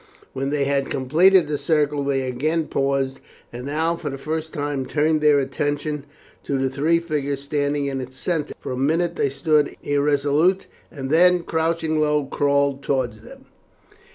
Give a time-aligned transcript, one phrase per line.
[0.33, 3.19] When they had completed the circle they again paused,
[3.53, 6.05] and now for the first time turned their attention
[6.43, 8.55] to the three figures standing in its centre.
[8.59, 13.45] For a minute they stood irresolute, and then crouching low crawled towards them.